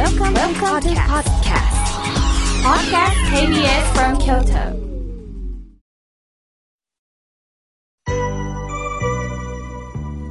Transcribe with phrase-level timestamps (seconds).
[0.00, 1.76] Welcome, Welcome to podcast.
[2.64, 4.72] Podcast KBS from Kyoto.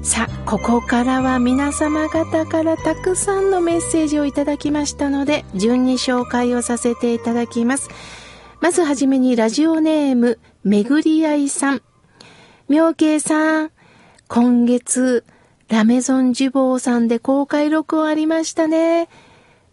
[0.01, 7.89] さあ、ここからは皆様方からたくさんのメッセージをいただきましたので、順に紹介をさせていただきます。
[8.61, 11.83] まずはじめにラジオネーム、めぐりあいさん。
[12.69, 13.71] 妙慶さん、
[14.27, 15.25] 今月、
[15.67, 19.09] ラメゾンジュボーさんで公開録音ありましたね。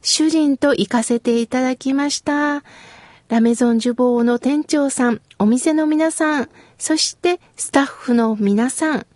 [0.08, 2.62] 主人と行かせていただきました。
[3.28, 9.06] ラメゾンジュボーの店長さん、お店の皆さん、そしてスタッフの皆さん、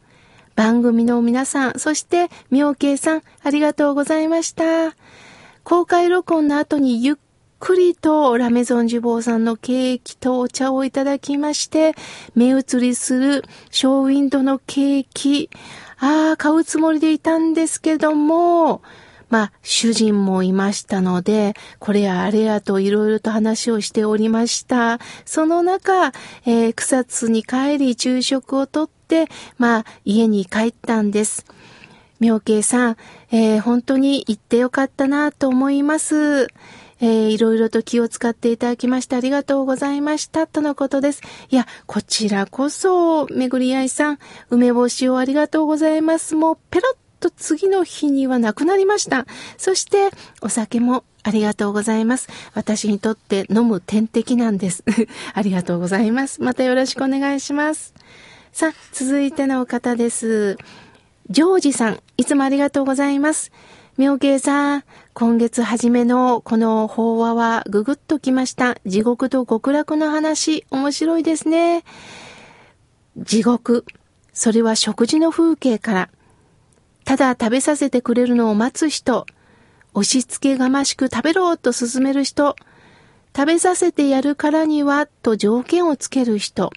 [0.56, 4.96] 番組の皆さん、そして妙慶さん、ありがとうございました。
[5.62, 7.16] 公開録音の後にゆっ
[7.60, 11.95] くりとラメゾンジュボーさんのケーキとお茶をいただきまして、
[12.34, 15.50] 目移りするショーウィンドのケーキ、
[15.98, 18.82] ああ、買うつもりでいたんですけども、
[19.30, 24.98] まあ、主人もいましたので、これやあれやといろいろと話をしておりました。
[25.24, 26.09] その中、
[26.45, 31.46] えー、草津に帰り昼食をとって、まあ、家に帰ったんです。
[32.18, 32.96] 妙慶さん、
[33.30, 36.48] えー、本当に行ってよかったなと思います。
[37.02, 41.22] えー、いろいろと気を使っていただきましてありがとうございました、とのことです。
[41.48, 44.18] いや、こちらこそ、めぐりあいさん、
[44.50, 46.34] 梅干しをありがとうございます。
[46.34, 49.26] もう、ペロッと次の日にはなくなりました。
[49.59, 52.29] そして、お酒もありがとうございます。
[52.54, 54.82] 私にとって飲む点滴なんです。
[55.35, 56.43] ありがとうございます。
[56.43, 57.95] またよろしくお願いします。
[58.52, 60.57] さあ、続いての方です。
[61.29, 63.52] ジョージさん、いつもありがとうございます。
[63.99, 68.78] 妙慶さん、今月初めのこの法話はぐぐっときました。
[68.87, 71.84] 地獄と極楽の話、面白いですね。
[73.19, 73.84] 地獄、
[74.32, 76.09] それは食事の風景から。
[77.04, 79.26] ただ食べさせてくれるのを待つ人、
[79.94, 82.56] 押し付けがましく食べろと勧める人、
[83.37, 86.71] 食べさせてやるからにはと条件をつける人、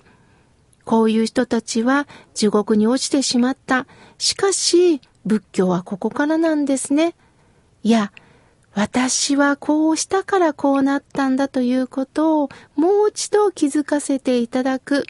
[0.86, 3.88] こういう人たちは地獄に落ちてしまった。
[4.18, 7.16] しかし、仏教はここからなんですね。
[7.84, 8.12] いや、
[8.74, 15.06] 私はこうしたからこうなったんだということをもう一度気づかせていただく。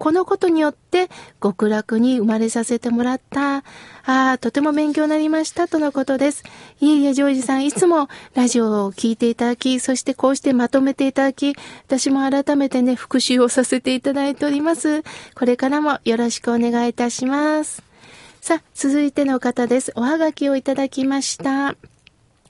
[0.00, 1.10] このことによって
[1.42, 3.58] 極楽に生まれさせてもらった。
[3.58, 3.62] あ
[4.06, 6.42] あ、とても勉強になりましたとのことです。
[6.80, 11.54] いえいえ、ジョージさん、いつもラジオを聞いていただき、そしてこうしてまとめていただき、
[11.86, 15.02] 私も改めてね、復習をさせていただいております。
[15.34, 17.82] これからもよろしくお願いいたします。
[18.40, 19.92] さあ、続いての方です。
[19.96, 21.76] おはがきをいただきました。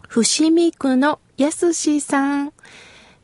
[0.06, 2.52] 伏見区のやすしさん。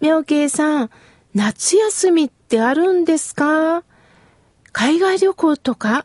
[0.01, 0.91] 妙慶さん、
[1.33, 3.85] 夏休みってあるんですか？
[4.79, 6.05] 海外旅行とか、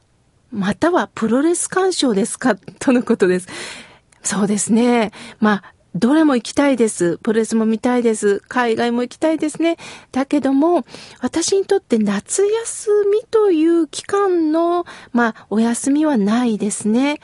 [0.50, 2.56] またはプロレス鑑賞ですか？
[2.80, 3.50] とのことです。
[4.24, 5.12] そうですね。
[5.42, 7.18] まあ、どれも行きたいです。
[7.18, 8.42] プロレスも見たいです。
[8.48, 9.76] 海外も行きたいですね。
[10.14, 10.86] だけども、
[11.20, 17.20] 私にとって夏休みという期間の、まあ、お休みはないですね。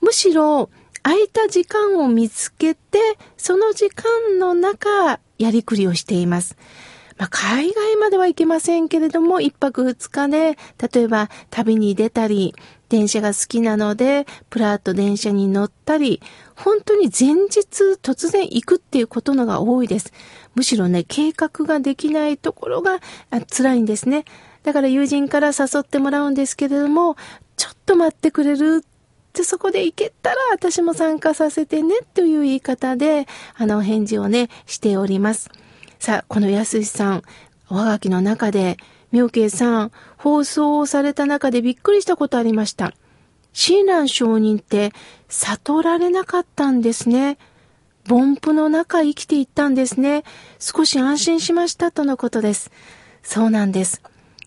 [0.00, 0.70] むしろ、
[1.02, 6.56] 空いた時間を見つけて、その時間の中、やりくりをしています。
[7.16, 10.56] まあ、海外までは行けませんけれども、一泊二日で、
[10.92, 12.54] 例えば旅に出たり、
[12.88, 16.20] 電車が好きなので、プラート電車に乗ったり、
[16.54, 17.60] 本当に前日
[18.02, 20.12] 突然行くっていうことのが多いです。
[20.54, 23.00] むしろね、計画ができないところが
[23.50, 24.24] 辛いんですね。
[24.62, 27.16] だから友人から誘ってもらうんですけれども、
[27.56, 28.84] ちょっと待ってくれる
[29.34, 33.26] で、そこで行けたら私も参加させてねという言い方で、
[33.56, 35.50] あの、返事をね、しております。
[36.04, 37.22] さあ、このやすしさん、
[37.70, 38.76] おはがきの中で、
[39.10, 42.92] 妙慶さん、放送をされた中でびっくりしたことありました。
[43.54, 44.92] 親鸞上人って
[45.30, 47.38] 悟られなかったんですね。
[48.06, 50.24] 凡夫の中生きていったんですね。
[50.58, 52.70] 少し安心しましたとのことです。
[53.22, 54.02] そうなんです。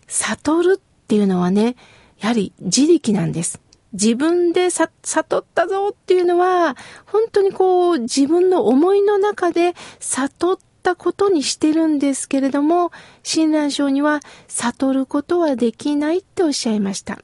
[0.06, 1.74] 悟るっていうのはね、
[2.20, 3.60] やはり自力なんです。
[3.92, 6.76] 自分で悟ったぞっていうのは、
[7.06, 12.92] 本当にこう自分の思いの中で悟っったことにしてるんですけれども、
[13.22, 17.18] 親鸞聖には悟ることはできないっておっしゃいました。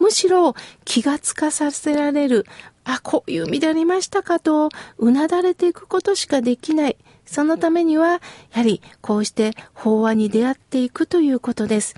[0.00, 2.44] むしろ気がつかさせられる、
[2.82, 6.96] あ、こういう意味でありましたかと、うなだれていくことしかできない。
[7.24, 8.20] そのためには、や
[8.50, 11.94] はりこうして法話に出会っていくということです。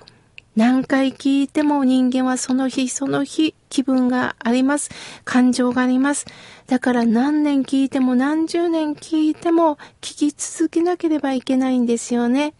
[0.57, 4.89] 何回聞いても人間はその日その日気分があります。
[5.23, 6.25] 感情があります。
[6.65, 12.55] だから何年聞いても何十年聞いても聞き続けなければいけないんですよね。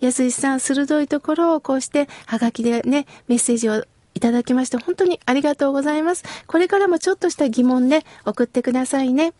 [0.00, 3.82] 安井さん、鋭いところをこうしてハガキでね、メッセージを
[4.14, 6.24] いただきまして本当にありがとうございます。
[6.46, 9.32] これからもちょっとした疑問ね、送ってくださいね。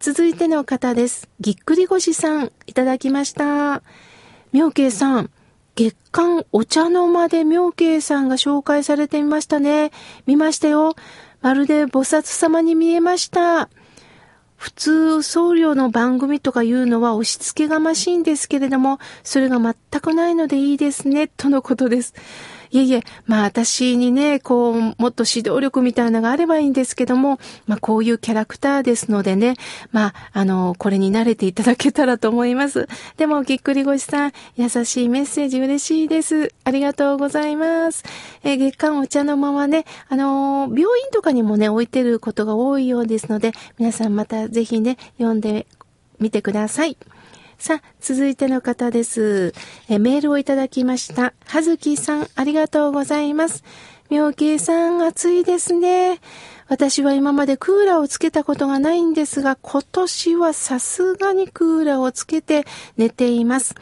[0.00, 1.28] 続いての方です。
[1.38, 3.84] ぎっくり腰さん、いただきました。
[4.52, 5.30] 妙慶さん、
[5.76, 9.90] 月刊お茶の間で妙慶さんが紹介されていましたね。
[10.24, 10.94] 見ましたよ。
[11.40, 13.68] まるで菩薩様に見えました。
[14.56, 22.14] 普通、僧侶の番組とかいうのは押し付けがましいんですけれども、それが全くないのでいいですね、とのことです。
[22.70, 29.54] いえいえ、まあ私にね、こう、もっと指導力みたいなのがあればいいんですけども、まあこういうキャラクターですのでね、
[29.92, 32.88] まあ、あの、これに慣れていただけたらと思います。
[33.16, 36.52] でも、ぎっくり腰さん、優しいメッセージ嬉しいです。
[36.64, 38.04] ありがとうございます。
[38.42, 45.66] え、月刊お茶の間はね、あの病院とかにもね、置いてることが多いようですので、皆さんまたぜひね、読んで
[46.20, 46.96] みてください。
[47.58, 49.54] さあ、続いての方です。
[49.88, 51.32] えメールをいただきました。
[51.46, 53.64] はずきさん、ありがとうございます。
[54.10, 56.20] 妙慶さん、暑いですね。
[56.68, 62.64] 私は今までクーラーをつけたことがないんですが、今年はさすがにクーラーをつけて
[62.96, 63.74] 寝ています。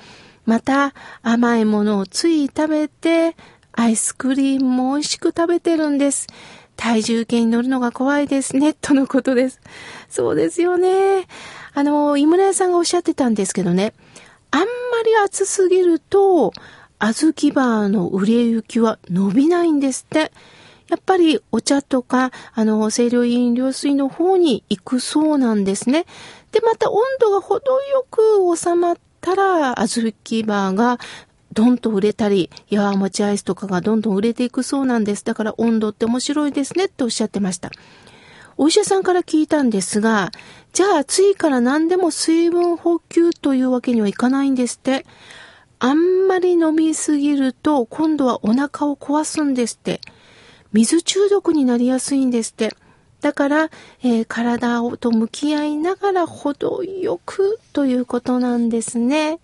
[0.44, 3.36] また、甘いものをつい食べて、
[3.72, 6.26] アイスクリームも美味しく食べてるんです。
[6.76, 9.60] 体重計に乗るのが怖いですね、とのことです。
[10.08, 11.26] そうですよね。
[11.74, 13.94] あの、井村屋さんがおっしゃってたんですけどね、
[14.50, 14.66] あんま
[15.04, 16.52] り暑すぎると、
[16.98, 20.32] 小豆バーの売れ行きは伸びないんですって。
[20.88, 26.04] やっぱりお茶とか、あの、清涼飲料水の方に行くそうなんですね。
[26.52, 28.20] で、また温度が程よく
[28.54, 30.98] 収まったら、小豆バーが
[31.54, 35.24] どんと売れたり、やわもちアイスとかがどんどん売れていくそうなんです。
[35.24, 37.70] だから温度って面白いですねっておっしゃってました。
[38.62, 40.30] お医者さんから聞いたんですが、
[40.72, 45.04] じゃあ暑いから何でも水分補給というわけにはいかないんですって。
[45.80, 50.00] あんまり飲みすぎると今度はお腹を壊すんですって。
[50.72, 52.72] 水中毒になりやすいんですって。
[53.20, 53.70] だから、
[54.04, 59.40] えー、体と向き合いながら程よくということなんですね。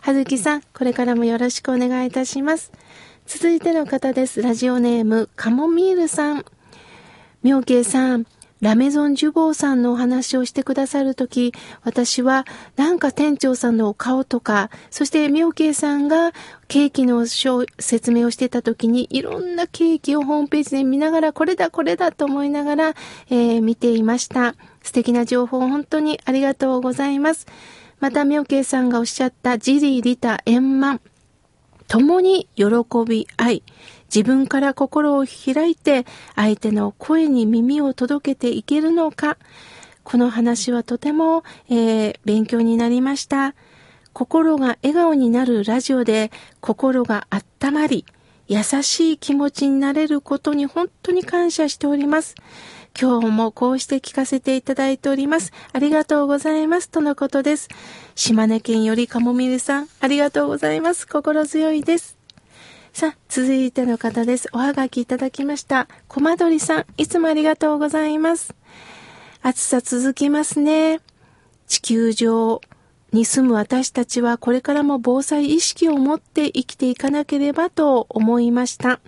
[0.00, 2.72] はずきさん、これからもよろしくお願いいたします。
[3.26, 4.40] 続いての方です。
[4.40, 6.46] ラジオネーム、カモミールさん。
[7.42, 8.26] 妙慶さん、
[8.60, 11.52] ラメゾンジュボーさんのお話をしてくださるとき、
[11.82, 12.46] 私は
[12.76, 16.30] なんか店長さんのお顔とか、そして妙慶さんが
[16.68, 22.88] ケーキの説明をしてたときに、いろんなケーキをホームページで見ながら、これだこれだと思いながら、
[23.30, 24.54] えー、見ていました。
[24.84, 27.48] 素敵な情報本当にありがとうございます。
[27.98, 31.00] また妙慶さんがおっしゃったジリーリタ円満。
[31.92, 32.64] 共に喜
[33.06, 33.62] び合い、
[34.06, 39.36] 自分から心を開いて相手の声に耳を届けていけるのか。
[40.02, 43.54] この話はとても、えー、勉強になりました。
[44.14, 48.06] 心が笑顔になるラジオで心が温まり、
[48.48, 52.36] 優しい気持ちになれることに本当に感謝しております。
[52.98, 55.52] 今日もこうして聞かせていただいております。
[55.72, 56.88] ありがとうございます。
[56.88, 57.68] とのことです。
[58.14, 61.06] 島根県よりかもみるさん、ありがとうございます。
[61.06, 62.18] 心強いです。
[62.92, 64.48] さあ、続いての方です。
[64.52, 65.88] おはがきいただきました。
[66.08, 68.54] コマドリさん、いつもありがとうございます。
[69.40, 71.00] 暑さ続きますね。
[71.66, 72.60] 地球上
[73.12, 79.00] に住む私たちはこれからも防災意識を持って生きていかなければと思いました。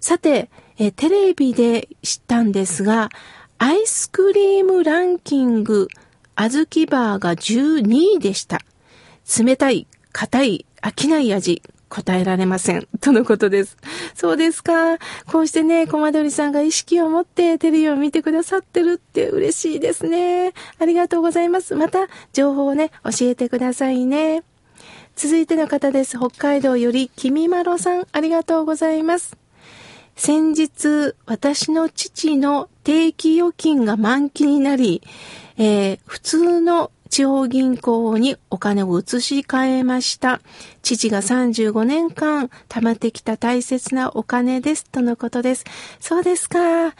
[0.00, 3.08] さて、えテレビで知ったんですが、
[3.56, 5.88] アイスクリームランキング、
[6.40, 8.60] あずきバーが12位でした。
[9.44, 12.86] 冷たい、硬い、飽きない味、答えられません。
[13.00, 13.76] とのことです。
[14.14, 14.98] そうですか。
[15.26, 20.52] こうしてね、コマドリさんが意識を持ってテレビを見てくださってるって嬉しいですね。
[20.78, 21.74] ありがとうございます。
[21.74, 24.44] また、情報をね、教えてくださいね。
[25.16, 26.16] 続いての方です。
[26.18, 29.36] 北海道より、きみまろさん、ありがとうございます。
[30.18, 35.00] 先日、私の父の定期預金が満期になり、
[35.56, 40.40] えー、普通の地方銀行にお金を移し替えました。
[40.82, 44.84] 父が35年間貯まってきた大切なお金です。
[44.86, 45.64] とのことです。
[46.00, 46.94] そうですか。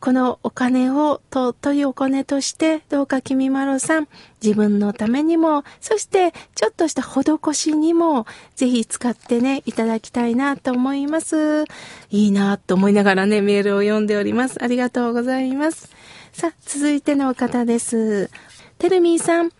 [0.00, 4.08] このお金を尊いお金として、どうか君まろさん、
[4.42, 8.26] 自分のためにも、そしてちょっとした施しにも、
[8.56, 11.64] ぜひ使ってね、いただきたいなと思います。
[12.10, 14.64] いいなと思いながらね、メールを読んでおります。
[14.64, 15.90] ありがとうございます。
[16.32, 18.30] さあ、続いての方です。
[18.78, 19.50] テルミーさん、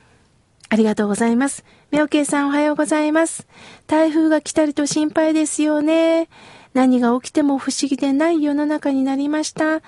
[0.71, 1.65] ありがとうございます。
[1.91, 3.47] みょうけいさんおはようございます。
[3.87, 6.29] 台風が来たりと心配ですよね。
[6.73, 9.83] 何が起きても不思議でない世の中になりました。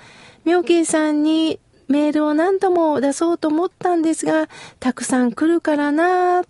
[0.45, 4.47] みょうけいさんにメールを何度も出そうと思ったんですが、
[4.79, 6.43] たくさん来るからな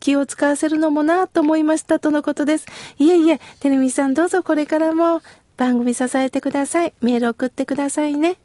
[0.00, 2.66] 気を使わせるのもなと思いましたとのことです。
[2.98, 5.22] いえいえ、てるみさんどうぞこれからも
[5.56, 6.94] 番組支えてください。
[7.00, 8.36] メール送ってくださいね。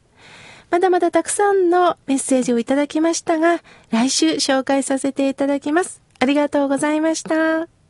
[0.70, 6.00] まだまだたくさんのメッセージをいただきましたが、来週紹介させていただきます。
[6.18, 7.81] ありがとうございました。